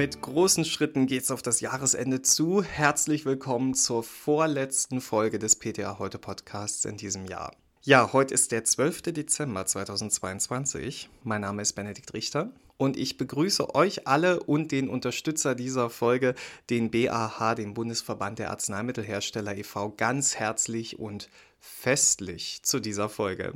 [0.00, 2.62] Mit großen Schritten geht's auf das Jahresende zu.
[2.62, 7.54] Herzlich willkommen zur vorletzten Folge des PTA Heute Podcasts in diesem Jahr.
[7.82, 9.02] Ja, heute ist der 12.
[9.12, 11.10] Dezember 2022.
[11.22, 16.34] Mein Name ist Benedikt Richter und ich begrüße euch alle und den Unterstützer dieser Folge,
[16.70, 21.28] den BAH, den Bundesverband der Arzneimittelhersteller e.V., ganz herzlich und
[21.58, 23.52] festlich zu dieser Folge.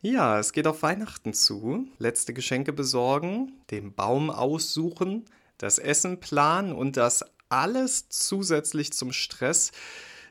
[0.00, 1.86] Ja, es geht auf Weihnachten zu.
[1.98, 5.26] Letzte Geschenke besorgen, den Baum aussuchen,
[5.64, 9.72] das Essen planen und das alles zusätzlich zum Stress,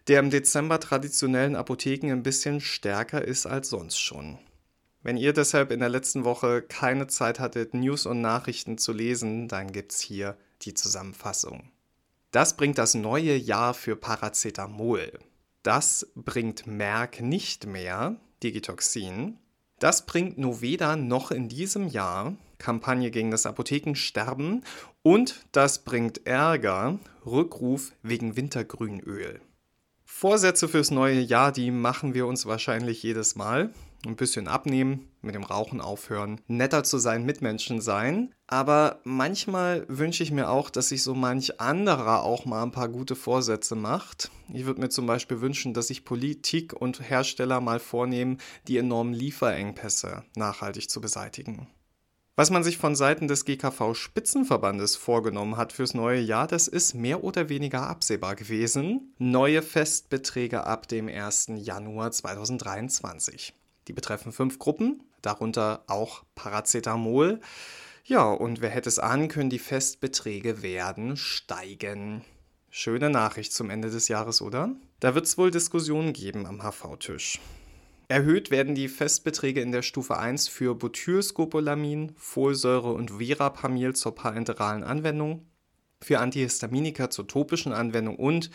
[0.07, 4.37] der im Dezember traditionellen Apotheken ein bisschen stärker ist als sonst schon.
[5.01, 9.47] Wenn ihr deshalb in der letzten Woche keine Zeit hattet, News und Nachrichten zu lesen,
[9.47, 11.71] dann gibt's hier die Zusammenfassung.
[12.29, 15.17] Das bringt das neue Jahr für Paracetamol.
[15.63, 19.39] Das bringt Merck nicht mehr, Digitoxin.
[19.79, 24.63] Das bringt Noveda noch in diesem Jahr, Kampagne gegen das Apothekensterben.
[25.03, 29.41] Und das bringt Ärger, Rückruf wegen Wintergrünöl.
[30.05, 33.73] Vorsätze fürs neue Jahr, die machen wir uns wahrscheinlich jedes Mal.
[34.05, 38.33] Ein bisschen abnehmen, mit dem Rauchen aufhören, netter zu sein, Mitmenschen sein.
[38.47, 42.89] Aber manchmal wünsche ich mir auch, dass sich so manch anderer auch mal ein paar
[42.89, 44.31] gute Vorsätze macht.
[44.53, 48.37] Ich würde mir zum Beispiel wünschen, dass sich Politik und Hersteller mal vornehmen,
[48.67, 51.67] die enormen Lieferengpässe nachhaltig zu beseitigen.
[52.35, 57.23] Was man sich von Seiten des GKV-Spitzenverbandes vorgenommen hat fürs neue Jahr, das ist mehr
[57.23, 59.13] oder weniger absehbar gewesen.
[59.19, 61.51] Neue Festbeträge ab dem 1.
[61.57, 63.53] Januar 2023.
[63.87, 67.39] Die betreffen fünf Gruppen, darunter auch Paracetamol.
[68.03, 72.23] Ja, und wer hätte es ahnen können, die Festbeträge werden steigen.
[72.71, 74.71] Schöne Nachricht zum Ende des Jahres, oder?
[74.99, 77.39] Da wird es wohl Diskussionen geben am HV-Tisch.
[78.13, 84.83] Erhöht werden die Festbeträge in der Stufe 1 für Butylscopolamin, Folsäure und Verapamil zur parenteralen
[84.83, 85.47] Anwendung,
[85.99, 88.51] für Antihistaminika zur topischen Anwendung und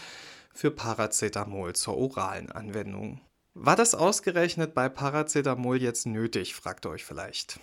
[0.54, 3.20] für Paracetamol zur oralen Anwendung.
[3.52, 7.58] War das ausgerechnet bei Paracetamol jetzt nötig, fragt ihr euch vielleicht.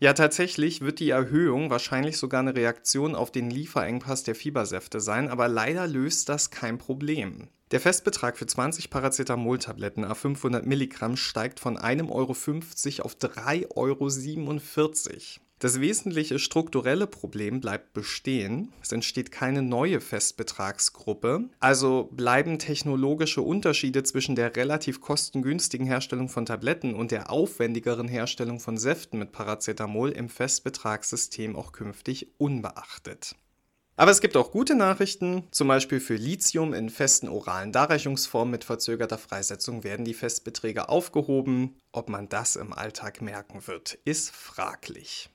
[0.00, 5.28] Ja, tatsächlich wird die Erhöhung wahrscheinlich sogar eine Reaktion auf den Lieferengpass der Fiebersäfte sein,
[5.28, 7.50] aber leider löst das kein Problem.
[7.72, 12.10] Der Festbetrag für 20 Paracetamol-Tabletten a 500 Milligramm steigt von 1,50
[13.00, 15.46] Euro auf 3,47 Euro.
[15.58, 18.72] Das wesentliche strukturelle Problem bleibt bestehen.
[18.82, 21.48] Es entsteht keine neue Festbetragsgruppe.
[21.58, 28.60] Also bleiben technologische Unterschiede zwischen der relativ kostengünstigen Herstellung von Tabletten und der aufwendigeren Herstellung
[28.60, 33.34] von Säften mit Paracetamol im Festbetragssystem auch künftig unbeachtet.
[33.98, 38.62] Aber es gibt auch gute Nachrichten, zum Beispiel für Lithium in festen oralen Darreichungsformen mit
[38.62, 41.76] verzögerter Freisetzung werden die Festbeträge aufgehoben.
[41.92, 45.30] Ob man das im Alltag merken wird, ist fraglich.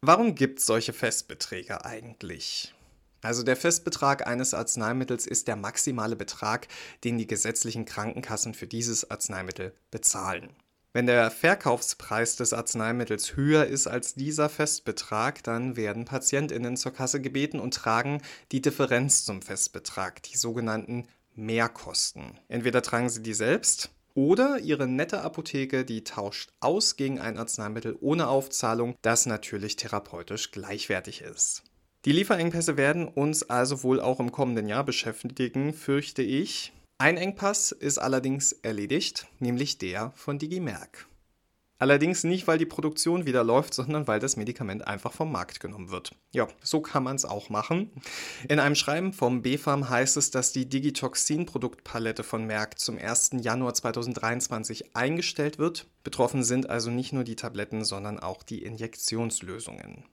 [0.00, 2.74] Warum gibt es solche Festbeträge eigentlich?
[3.22, 6.66] Also der Festbetrag eines Arzneimittels ist der maximale Betrag,
[7.04, 10.50] den die gesetzlichen Krankenkassen für dieses Arzneimittel bezahlen.
[10.96, 17.20] Wenn der Verkaufspreis des Arzneimittels höher ist als dieser Festbetrag, dann werden Patientinnen zur Kasse
[17.20, 18.22] gebeten und tragen
[18.52, 22.38] die Differenz zum Festbetrag, die sogenannten Mehrkosten.
[22.46, 27.98] Entweder tragen sie die selbst oder ihre nette Apotheke, die tauscht aus gegen ein Arzneimittel
[28.00, 31.64] ohne Aufzahlung, das natürlich therapeutisch gleichwertig ist.
[32.04, 36.72] Die Lieferengpässe werden uns also wohl auch im kommenden Jahr beschäftigen, fürchte ich.
[36.96, 41.08] Ein Engpass ist allerdings erledigt, nämlich der von Digimerk.
[41.78, 45.90] Allerdings nicht, weil die Produktion wieder läuft, sondern weil das Medikament einfach vom Markt genommen
[45.90, 46.12] wird.
[46.32, 47.90] Ja, so kann man es auch machen.
[48.48, 53.32] In einem Schreiben vom BfArM heißt es, dass die Digitoxin-Produktpalette von Merck zum 1.
[53.40, 55.88] Januar 2023 eingestellt wird.
[56.04, 60.04] Betroffen sind also nicht nur die Tabletten, sondern auch die Injektionslösungen.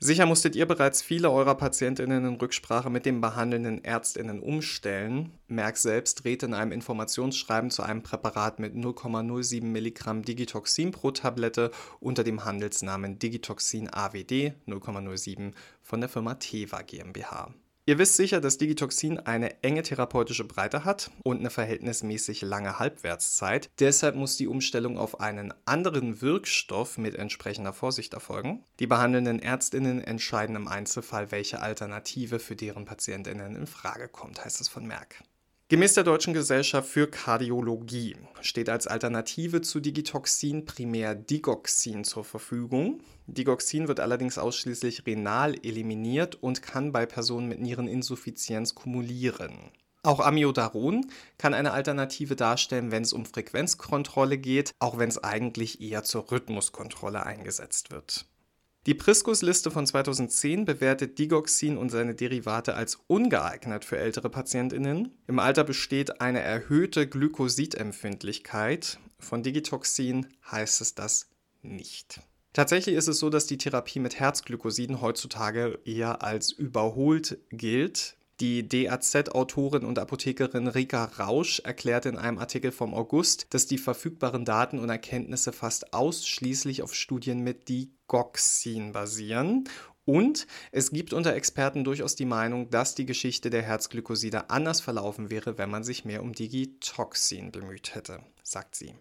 [0.00, 5.32] Sicher musstet ihr bereits viele eurer Patientinnen in Rücksprache mit den behandelnden Ärztinnen umstellen.
[5.46, 11.70] Merck selbst dreht in einem Informationsschreiben zu einem Präparat mit 0,07 Milligramm Digitoxin pro Tablette
[12.00, 17.54] unter dem Handelsnamen Digitoxin AWD 0,07 von der Firma Teva GmbH.
[17.86, 23.68] Ihr wisst sicher, dass Digitoxin eine enge therapeutische Breite hat und eine verhältnismäßig lange Halbwertszeit.
[23.78, 28.64] Deshalb muss die Umstellung auf einen anderen Wirkstoff mit entsprechender Vorsicht erfolgen.
[28.80, 34.62] Die behandelnden Ärztinnen entscheiden im Einzelfall, welche Alternative für deren Patientinnen in Frage kommt, heißt
[34.62, 35.22] es von Merck.
[35.74, 43.00] Gemäß der Deutschen Gesellschaft für Kardiologie steht als Alternative zu Digitoxin primär Digoxin zur Verfügung.
[43.26, 49.72] Digoxin wird allerdings ausschließlich renal eliminiert und kann bei Personen mit Niereninsuffizienz kumulieren.
[50.04, 55.80] Auch Amiodaron kann eine Alternative darstellen, wenn es um Frequenzkontrolle geht, auch wenn es eigentlich
[55.80, 58.26] eher zur Rhythmuskontrolle eingesetzt wird.
[58.86, 65.10] Die Priskus-Liste von 2010 bewertet Digoxin und seine Derivate als ungeeignet für ältere PatientInnen.
[65.26, 68.98] Im Alter besteht eine erhöhte Glykosidempfindlichkeit.
[69.18, 71.30] Von Digitoxin heißt es das
[71.62, 72.20] nicht.
[72.52, 78.16] Tatsächlich ist es so, dass die Therapie mit Herzglykosiden heutzutage eher als überholt gilt.
[78.40, 84.44] Die DAZ-Autorin und Apothekerin Rika Rausch erklärte in einem Artikel vom August, dass die verfügbaren
[84.44, 89.68] Daten und Erkenntnisse fast ausschließlich auf Studien mit Digoxin basieren
[90.04, 95.30] und es gibt unter Experten durchaus die Meinung, dass die Geschichte der Herzglykoside anders verlaufen
[95.30, 98.94] wäre, wenn man sich mehr um Digitoxin bemüht hätte, sagt sie.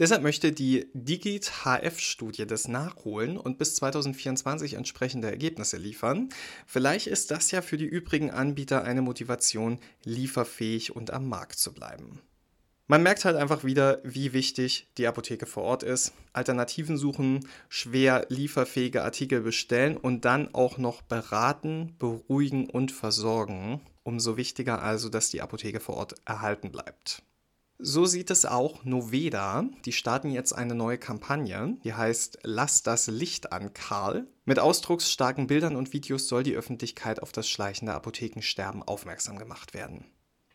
[0.00, 6.30] Deshalb möchte die Digit-HF-Studie das nachholen und bis 2024 entsprechende Ergebnisse liefern.
[6.66, 11.74] Vielleicht ist das ja für die übrigen Anbieter eine Motivation, lieferfähig und am Markt zu
[11.74, 12.18] bleiben.
[12.86, 16.14] Man merkt halt einfach wieder, wie wichtig die Apotheke vor Ort ist.
[16.32, 23.82] Alternativen suchen, schwer lieferfähige Artikel bestellen und dann auch noch beraten, beruhigen und versorgen.
[24.02, 27.22] Umso wichtiger also, dass die Apotheke vor Ort erhalten bleibt.
[27.82, 29.64] So sieht es auch Noveda.
[29.86, 34.26] Die starten jetzt eine neue Kampagne, die heißt Lass das Licht an, Karl.
[34.44, 40.04] Mit ausdrucksstarken Bildern und Videos soll die Öffentlichkeit auf das schleichende Apothekensterben aufmerksam gemacht werden.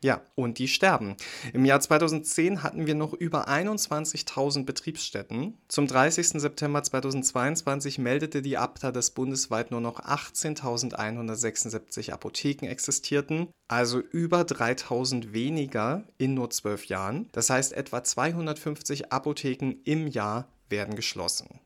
[0.06, 1.16] Ja, und die sterben.
[1.52, 5.58] Im Jahr 2010 hatten wir noch über 21.000 Betriebsstätten.
[5.68, 6.40] Zum 30.
[6.40, 15.34] September 2022 meldete die ABTA, dass bundesweit nur noch 18.176 Apotheken existierten, also über 3.000
[15.34, 17.28] weniger in nur zwölf Jahren.
[17.32, 21.60] Das heißt, etwa 250 Apotheken im Jahr werden geschlossen.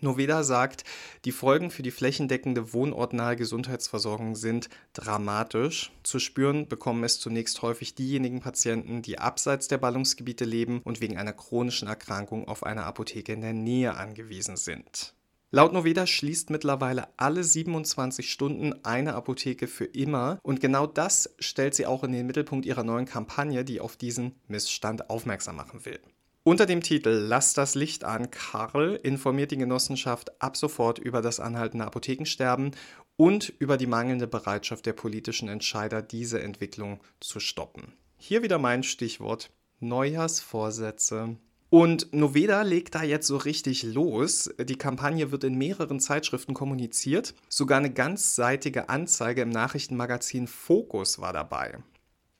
[0.00, 0.84] Noveda sagt,
[1.24, 5.92] die Folgen für die flächendeckende wohnortnahe Gesundheitsversorgung sind dramatisch.
[6.02, 11.16] Zu spüren bekommen es zunächst häufig diejenigen Patienten, die abseits der Ballungsgebiete leben und wegen
[11.16, 15.14] einer chronischen Erkrankung auf eine Apotheke in der Nähe angewiesen sind.
[15.54, 21.76] Laut Noveda schließt mittlerweile alle 27 Stunden eine Apotheke für immer und genau das stellt
[21.76, 26.00] sie auch in den Mittelpunkt ihrer neuen Kampagne, die auf diesen Missstand aufmerksam machen will.
[26.46, 31.40] Unter dem Titel Lass das Licht an, Karl informiert die Genossenschaft ab sofort über das
[31.40, 32.72] anhaltende Apothekensterben
[33.16, 37.94] und über die mangelnde Bereitschaft der politischen Entscheider, diese Entwicklung zu stoppen.
[38.18, 41.38] Hier wieder mein Stichwort Neujahrsvorsätze.
[41.70, 44.50] Und Noveda legt da jetzt so richtig los.
[44.60, 47.34] Die Kampagne wird in mehreren Zeitschriften kommuniziert.
[47.48, 51.78] Sogar eine ganzseitige Anzeige im Nachrichtenmagazin Focus war dabei.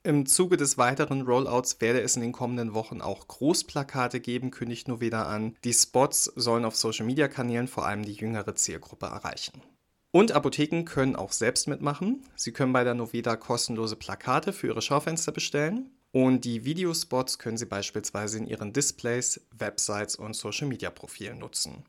[0.07, 4.87] Im Zuge des weiteren Rollouts werde es in den kommenden Wochen auch Großplakate geben, kündigt
[4.87, 5.57] Noveda an.
[5.65, 9.63] Die Spots sollen auf Social-Media-Kanälen vor allem die jüngere Zielgruppe erreichen.
[10.11, 12.23] Und Apotheken können auch selbst mitmachen.
[12.37, 15.89] Sie können bei der Noveda kostenlose Plakate für ihre Schaufenster bestellen.
[16.13, 21.83] Und die Videospots können Sie beispielsweise in Ihren Displays, Websites und Social-Media-Profilen nutzen.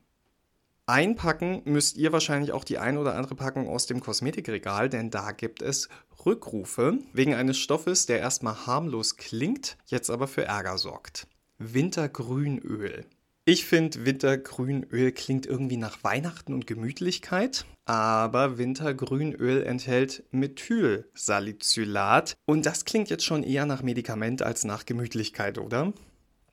[0.87, 5.31] Einpacken müsst ihr wahrscheinlich auch die ein oder andere Packung aus dem Kosmetikregal, denn da
[5.31, 5.89] gibt es
[6.27, 11.29] Rückrufe wegen eines Stoffes, der erstmal harmlos klingt, jetzt aber für Ärger sorgt.
[11.59, 13.05] Wintergrünöl.
[13.45, 22.85] Ich finde, Wintergrünöl klingt irgendwie nach Weihnachten und Gemütlichkeit, aber Wintergrünöl enthält Methylsalicylat und das
[22.85, 25.93] klingt jetzt schon eher nach Medikament als nach Gemütlichkeit, oder?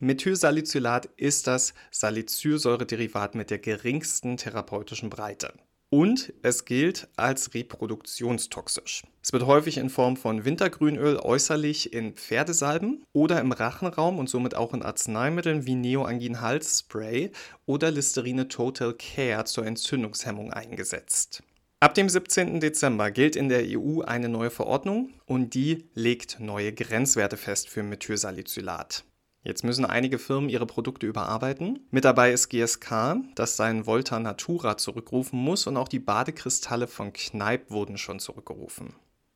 [0.02, 5.52] Methylsalicylat ist das Salicylsäurederivat mit der geringsten therapeutischen Breite.
[5.90, 9.04] Und es gilt als reproduktionstoxisch.
[9.22, 14.56] Es wird häufig in Form von Wintergrünöl äußerlich in Pferdesalben oder im Rachenraum und somit
[14.56, 17.32] auch in Arzneimitteln wie Neoangin Halsspray
[17.66, 21.44] oder Listerine Total Care zur Entzündungshemmung eingesetzt.
[21.82, 22.62] Ab dem 17.
[22.62, 27.84] Dezember gilt in der EU eine neue Verordnung und die legt neue Grenzwerte fest für
[27.84, 29.04] Methylsalicylat.
[29.50, 31.80] Jetzt müssen einige Firmen ihre Produkte überarbeiten.
[31.90, 37.14] Mit dabei ist GSK, das seinen Volta Natura zurückrufen muss und auch die Badekristalle von
[37.14, 38.94] Kneipp wurden schon zurückgerufen.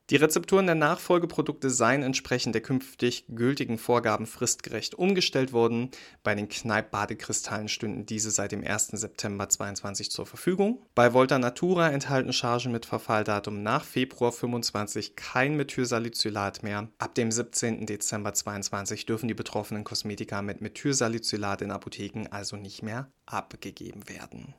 [0.09, 5.91] Die Rezepturen der Nachfolgeprodukte seien entsprechend der künftig gültigen Vorgaben fristgerecht umgestellt worden.
[6.23, 8.87] Bei den Kneipp-Badekristallen stünden diese seit dem 1.
[8.87, 10.85] September 2022 zur Verfügung.
[10.93, 16.89] Bei Volta Natura enthalten Chargen mit Verfalldatum nach Februar 25 kein Methylsalicylat mehr.
[16.97, 17.85] Ab dem 17.
[17.85, 24.53] Dezember 2022 dürfen die betroffenen Kosmetika mit Methylsalicylat in Apotheken also nicht mehr abgegeben werden.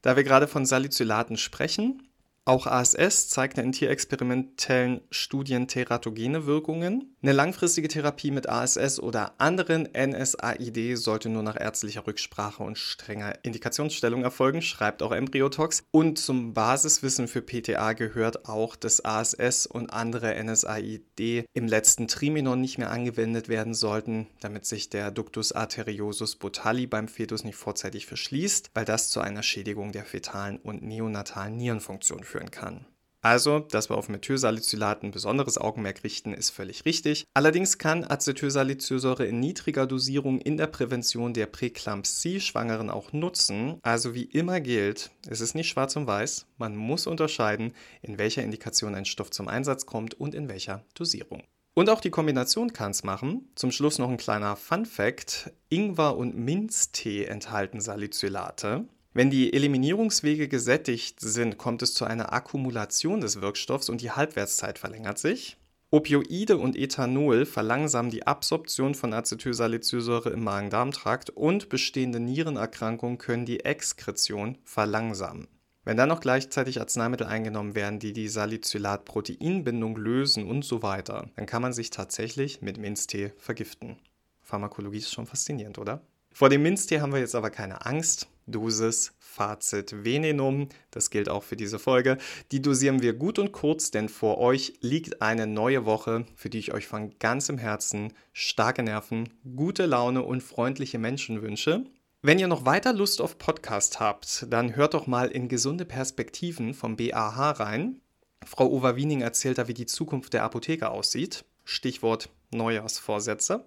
[0.00, 2.08] Da wir gerade von Salicylaten sprechen,
[2.44, 7.14] Auch ASS zeigte in tierexperimentellen Studien teratogene Wirkungen.
[7.22, 13.44] Eine langfristige Therapie mit ASS oder anderen NSAID sollte nur nach ärztlicher Rücksprache und strenger
[13.44, 15.84] Indikationsstellung erfolgen, schreibt auch Embryotox.
[15.92, 22.60] Und zum Basiswissen für PTA gehört auch, dass ASS und andere NSAID im letzten Triminon
[22.60, 28.06] nicht mehr angewendet werden sollten, damit sich der Ductus arteriosus botalli beim Fetus nicht vorzeitig
[28.06, 32.86] verschließt, weil das zu einer Schädigung der fetalen und neonatalen Nierenfunktion führt führen kann.
[33.24, 37.24] Also, dass wir auf Methylsalicylate ein besonderes Augenmerk richten, ist völlig richtig.
[37.34, 43.78] Allerdings kann Acetylsalicylsäure in niedriger Dosierung in der Prävention der Präklampsie Schwangeren auch nutzen.
[43.82, 48.42] Also wie immer gilt, es ist nicht schwarz und weiß, man muss unterscheiden, in welcher
[48.42, 51.44] Indikation ein Stoff zum Einsatz kommt und in welcher Dosierung.
[51.74, 53.48] Und auch die Kombination kann es machen.
[53.54, 55.52] Zum Schluss noch ein kleiner Fun Fact.
[55.68, 58.84] Ingwer und Minztee enthalten Salicylate.
[59.14, 64.78] Wenn die Eliminierungswege gesättigt sind, kommt es zu einer Akkumulation des Wirkstoffs und die Halbwertszeit
[64.78, 65.58] verlängert sich.
[65.90, 73.60] Opioide und Ethanol verlangsamen die Absorption von Acetylsalicylsäure im Magen-Darm-Trakt und bestehende Nierenerkrankungen können die
[73.60, 75.48] Exkretion verlangsamen.
[75.84, 81.44] Wenn dann noch gleichzeitig Arzneimittel eingenommen werden, die die Salicylat-Proteinbindung lösen und so weiter, dann
[81.44, 83.96] kann man sich tatsächlich mit Minztee vergiften.
[84.40, 86.00] Pharmakologie ist schon faszinierend, oder?
[86.32, 88.28] Vor dem Minztee haben wir jetzt aber keine Angst.
[88.46, 92.18] Dosis, Fazit, Venenum, das gilt auch für diese Folge.
[92.50, 96.58] Die dosieren wir gut und kurz, denn vor euch liegt eine neue Woche, für die
[96.58, 101.84] ich euch von ganzem Herzen starke Nerven, gute Laune und freundliche Menschen wünsche.
[102.20, 106.72] Wenn ihr noch weiter Lust auf Podcast habt, dann hört doch mal in gesunde Perspektiven
[106.74, 108.00] vom BAH rein.
[108.44, 111.44] Frau Overwiening erzählt da, wie die Zukunft der Apotheke aussieht.
[111.64, 113.64] Stichwort Neujahrsvorsätze.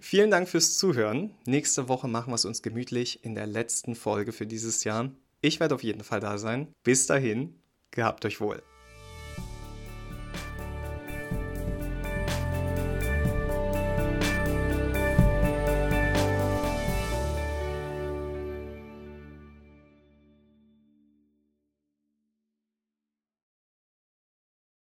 [0.00, 1.34] Vielen Dank fürs Zuhören.
[1.46, 5.10] Nächste Woche machen wir es uns gemütlich in der letzten Folge für dieses Jahr.
[5.40, 6.68] Ich werde auf jeden Fall da sein.
[6.82, 7.54] Bis dahin,
[7.90, 8.62] gehabt euch wohl.